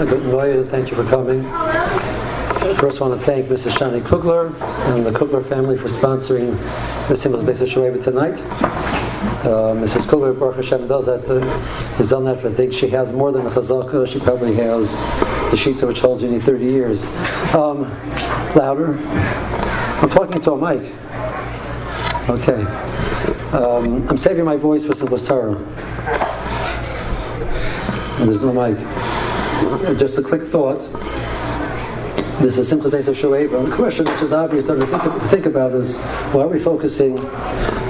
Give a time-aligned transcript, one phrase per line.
[0.00, 1.42] Good morning, thank you for coming.
[2.78, 3.72] First, I want to thank Mrs.
[3.72, 4.46] Shani Kugler
[4.94, 6.56] and the Kugler family for sponsoring
[7.08, 8.40] the Simchas Beis HaShoeva tonight.
[9.44, 10.08] Uh, Mrs.
[10.08, 13.46] Kugler, Baruch Hashem, does that, uh, done that for, I think she has more than
[13.46, 14.10] a chazaka.
[14.10, 14.90] She probably has
[15.50, 17.04] the sheets of which holds you 30 years.
[17.54, 17.82] Um,
[18.56, 18.96] louder.
[20.00, 20.92] I'm talking to a mic.
[22.30, 22.62] Okay.
[23.52, 25.58] Um, I'm saving my voice for Simchas Torah.
[28.24, 28.78] There's no mic.
[29.60, 30.80] Just a quick thought.
[32.40, 33.68] This is Simchas Beis HaShoeva.
[33.68, 35.98] The question, which is obvious to think, think about, is
[36.32, 37.18] why are we focusing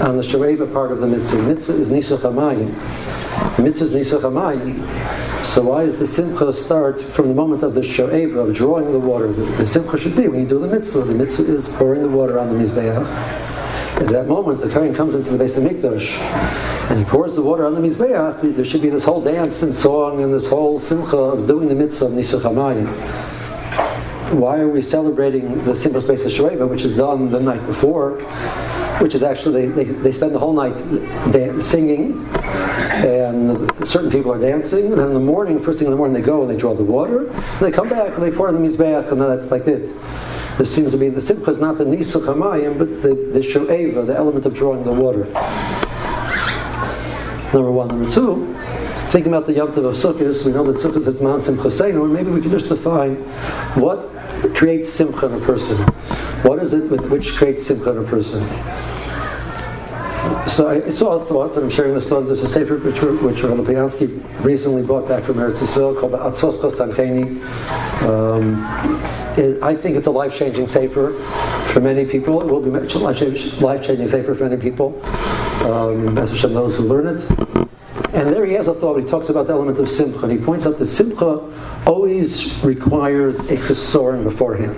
[0.00, 1.40] on the Shoeva part of the mitzvah?
[1.44, 3.62] Mitzvah is Nisuch HaMayim.
[3.62, 5.46] Mitzvah is Nisuch HaMayim.
[5.46, 8.98] So why is the simcha start from the moment of the shoeva, of drawing the
[8.98, 9.30] water?
[9.30, 11.02] The, the simcha should be when you do the mitzvah.
[11.04, 13.06] The mitzvah is pouring the water on the mizbeach.
[14.00, 17.64] At that moment, the Kohen comes into the Beis HaMikdash and he pours the water
[17.64, 18.56] on the Mizbeach.
[18.56, 21.74] There should be this whole dance and song and this whole simcha of doing the
[21.76, 22.88] mitzvah of Nisuch HaMayim.
[24.32, 28.20] Why are we celebrating the Simchas Beis HaShoeva, which is done the night before,
[29.00, 30.76] which is actually, they, they, they spend the whole night
[31.32, 35.92] dan- singing, and certain people are dancing, and then in the morning, first thing in
[35.92, 38.32] the morning, they go and they draw the water, and they come back and they
[38.32, 39.94] pour on the Mizbeach, and then that's like it.
[40.56, 44.06] There seems to be the simcha is not the nisuch hamayim, but the, the shoeva,
[44.06, 45.24] the element of drawing the water.
[47.52, 47.88] Number one.
[47.88, 48.54] Number two,
[49.10, 52.06] thinking about the Yom Tov of Sukkot, we know that Sukkot is Mount Simcha or
[52.06, 53.16] maybe we can just define
[53.74, 54.08] what
[54.54, 55.76] creates Simcha in a person.
[56.44, 58.40] What is it with which creates Simcha in a person?
[60.46, 62.22] So I saw a thought, and I'm sharing this thought.
[62.22, 66.60] There's a sefer which, which Rabbi Piansky recently brought back from Eretz Yisrael called Atzos
[66.70, 67.40] Sancheni.
[68.02, 68.56] Um,
[69.62, 71.12] I think it's a life-changing sefer
[71.72, 72.40] for many people.
[72.40, 75.00] It will be life-changing sefer for many people,
[75.64, 77.69] um, especially those who learn it.
[78.20, 79.02] And there he has a thought.
[79.02, 80.26] He talks about the element of simcha.
[80.26, 81.40] And he points out that simcha
[81.86, 84.76] always requires a chesoron beforehand.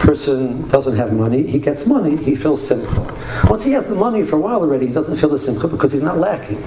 [0.00, 1.46] Person doesn't have money.
[1.46, 2.16] He gets money.
[2.16, 3.14] He feels simcha.
[3.50, 5.92] Once he has the money for a while already, he doesn't feel the simcha because
[5.92, 6.62] he's not lacking.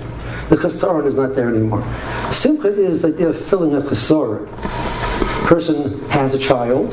[0.50, 1.84] The chesoron is not there anymore.
[2.32, 4.46] Simcha is the idea of filling a chesoron.
[5.48, 6.92] Person has a child.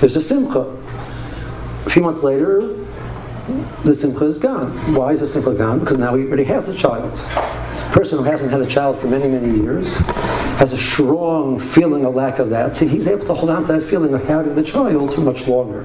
[0.00, 0.62] There's a simcha.
[1.86, 2.74] A few months later,
[3.84, 4.72] the simcha is gone.
[4.96, 5.78] Why is the simcha gone?
[5.78, 7.16] Because now he already has the child
[7.96, 9.96] person who hasn't had a child for many, many years
[10.60, 13.72] has a strong feeling of lack of that, so he's able to hold on to
[13.72, 15.82] that feeling of having the child for much longer.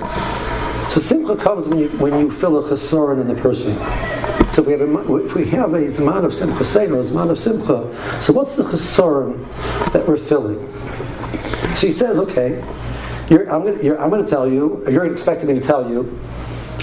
[0.89, 3.75] So simcha comes when you, when you fill a chesoron in the person.
[4.51, 8.21] So we have a, if we have a zman of simchaseinu, a zman of simcha,
[8.21, 9.47] so what's the chesoron
[9.94, 10.69] that we're filling?
[11.75, 12.61] So he says, okay,
[13.29, 16.19] I'm going to tell you, you're expecting me to tell you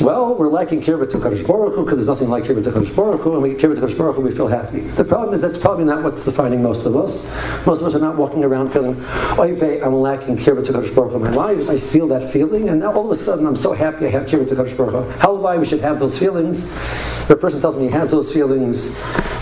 [0.00, 2.94] well, we're lacking kibbutz to Kadosh Baruch Hu because there's nothing like kibbutz to Kadosh
[2.94, 4.80] Baruch Hu, and we kibbutz to Kadosh Baruch Hu, we feel happy.
[4.80, 7.24] The problem is that's probably not what's defining most of us.
[7.66, 8.96] Most of us are not walking around feeling,
[9.38, 11.68] Oy I'm lacking kibbutz to Kadosh Baruch Hu in my lives.
[11.68, 14.26] I feel that feeling, and now all of a sudden I'm so happy I have
[14.26, 15.10] kibbutz to Kadosh Baruch Hu.
[15.18, 16.64] How we should have those feelings?
[16.64, 18.94] If a person tells me he has those feelings,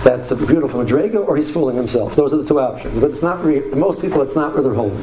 [0.02, 2.14] that's a beautiful madrega, or he's fooling himself.
[2.14, 3.00] Those are the two options.
[3.00, 4.22] But it's not re- most people.
[4.22, 5.00] It's not where they're holding.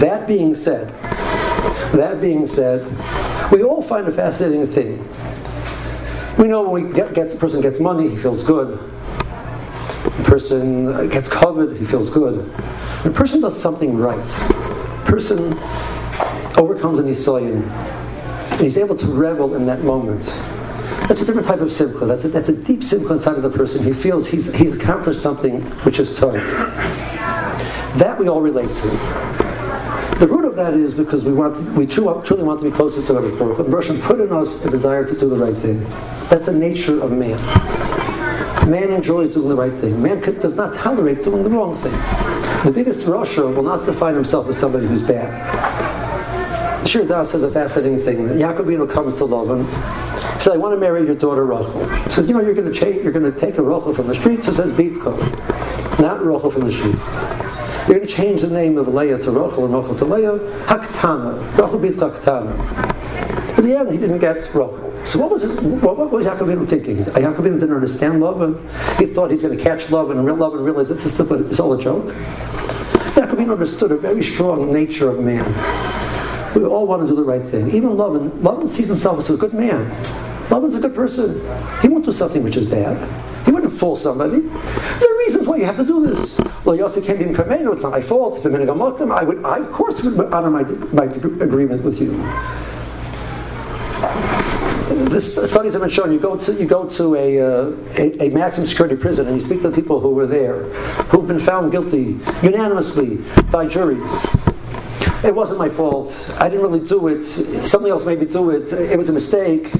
[0.00, 0.88] That being said,
[1.92, 2.80] that being said,
[3.50, 4.98] we all find a fascinating thing.
[6.38, 8.78] We know when we get, gets, a person gets money, he feels good.
[10.04, 12.46] A person gets covered, he feels good.
[13.02, 15.52] When a person does something right, a person
[16.58, 17.62] overcomes an isayin,
[18.50, 20.24] and he's able to revel in that moment.
[21.08, 22.04] That's a different type of simcha.
[22.04, 23.84] That's a, that's a deep simcha inside of the person.
[23.84, 26.34] He feels he's, he's accomplished something which is tough.
[27.96, 29.45] That we all relate to.
[30.18, 33.12] The root of that is because we want, we truly want to be closer to
[33.12, 33.58] Hakadosh Baruch.
[33.58, 35.80] The Russian put in us a desire to do the right thing.
[36.30, 37.36] That's the nature of man.
[38.70, 40.02] Man enjoys doing the right thing.
[40.02, 41.92] Man does not tolerate doing the wrong thing.
[42.64, 45.28] The biggest rasha will not define himself as somebody who's bad.
[46.88, 48.16] Shir Das says a fascinating thing.
[48.38, 49.66] Yaakov comes to Lavan.
[50.34, 51.86] He says, I want to marry your daughter Rachel.
[52.04, 54.14] He says, you know, you're going to, you're going to take a Rachel from the
[54.14, 54.48] streets.
[54.48, 57.45] It says Bitko, not Rachel from the street.
[57.86, 60.38] You're going to change the name of Leah to Rachel and Rachel to Leah.
[60.66, 61.56] Haktana.
[61.56, 63.58] Rachel beat Haktana.
[63.58, 64.92] In the end, he didn't get Rachel.
[65.06, 67.02] So what was it, what, what was Yaakov thinking?
[67.02, 68.56] Uh, Yaakov didn't understand love, and
[68.98, 71.46] he thought he's going to catch love and real love and realize this is stupid.
[71.46, 72.06] It's all a joke.
[73.14, 75.44] Yaakov understood a very strong nature of man.
[76.56, 77.70] We all want to do the right thing.
[77.70, 79.88] Even Lavan, Lavan sees himself as a good man.
[80.48, 81.40] Lavan's a good person.
[81.82, 82.98] He won't do something which is bad.
[83.44, 84.40] He wouldn't fool somebody.
[84.40, 85.15] There
[85.46, 86.38] reasons why you have to do this.
[86.64, 89.72] Well, Yosef came in it's not my fault, it's a minhag I would, I of
[89.72, 90.62] course would honor my,
[90.92, 92.10] my agreement with you.
[95.08, 96.12] the studies have been shown.
[96.12, 99.40] You go to you go to a, uh, a, a maximum security prison and you
[99.40, 100.64] speak to the people who were there,
[101.10, 103.18] who've been found guilty unanimously
[103.50, 104.26] by juries.
[105.24, 106.12] It wasn't my fault.
[106.38, 107.22] I didn't really do it.
[107.24, 108.72] Somebody else made me do it.
[108.72, 109.72] It was a mistake.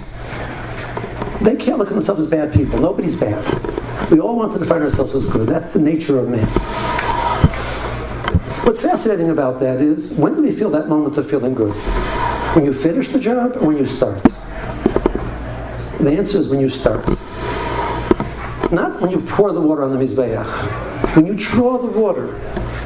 [1.42, 2.78] They can't look at themselves as bad people.
[2.80, 3.44] Nobody's bad.
[4.10, 5.48] We all want to define ourselves as good.
[5.48, 6.46] That's the nature of man.
[8.64, 11.72] What's fascinating about that is when do we feel that moment of feeling good?
[12.54, 14.22] When you finish the job or when you start?
[16.00, 17.06] The answer is when you start.
[18.70, 20.46] Not when you pour the water on the Mizbeach.
[21.14, 22.38] When you draw the water,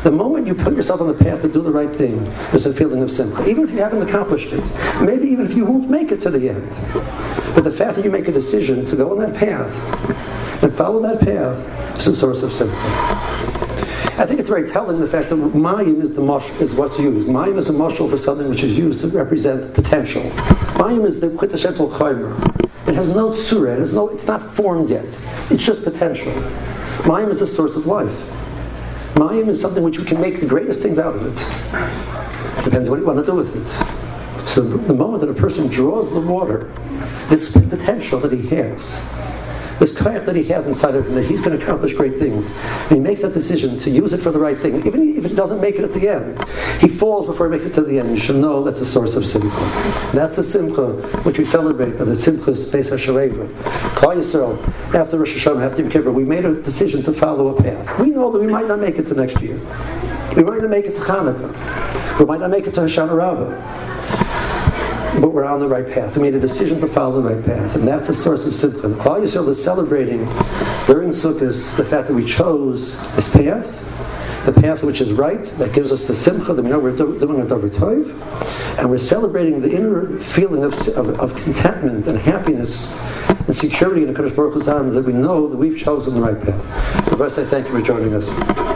[0.03, 2.73] the moment you put yourself on the path to do the right thing, there's a
[2.73, 3.49] feeling of simcha.
[3.49, 4.73] Even if you haven't accomplished it,
[5.03, 6.71] maybe even if you won't make it to the end.
[7.55, 9.75] But the fact that you make a decision to go on that path
[10.63, 12.77] and follow that path is a source of simcha.
[14.19, 17.29] I think it's very telling the fact that Mayim is the mush, is what's used.
[17.29, 20.23] Mayim is a mushal for something which is used to represent potential.
[20.75, 22.37] Mayim is the quintessential chaymer.
[22.87, 25.07] It has no tsura, it has no, it's not formed yet.
[25.51, 26.33] It's just potential.
[27.03, 28.15] Mayim is a source of life.
[29.15, 31.91] Mayim is something which we can make the greatest things out of it
[32.65, 34.49] depends what you want to do with it.
[34.49, 36.71] So the moment that a person draws the water,
[37.29, 39.01] this potential that he has,
[39.81, 42.51] this koyach that he has inside of him, that he's going to accomplish great things.
[42.51, 44.87] And he makes that decision to use it for the right thing.
[44.87, 46.39] Even if it doesn't make it at the end,
[46.81, 48.11] he falls before he makes it to the end.
[48.11, 49.49] You should know that's a source of simcha.
[50.13, 50.93] That's the simcha
[51.25, 53.95] which we celebrate by the simchas Beis HaShoeva.
[53.97, 57.63] Call yourself after Rosh Hashanah, after Yom Kippur, we made a decision to follow a
[57.63, 57.99] path.
[57.99, 59.59] We know that we might not make it to next year.
[60.37, 62.19] We might not make it to Hanukkah.
[62.19, 63.91] We might not make it to Hoshana Rabbah
[65.19, 66.17] but we're on the right path.
[66.17, 68.89] We made a decision to follow the right path, and that's a source of simcha.
[68.89, 70.25] Klal Yisrael is celebrating
[70.87, 75.75] during Sukkot the fact that we chose this path, the path which is right, that
[75.75, 79.61] gives us the simcha that we know we're doing a davar tov, and we're celebrating
[79.61, 82.95] the inner feeling of, of, of contentment and happiness
[83.29, 86.21] and security in the Kadosh Baruch Hu's arms that we know that we've chosen the
[86.21, 87.07] right path.
[87.09, 88.70] Course, I thank you for joining us.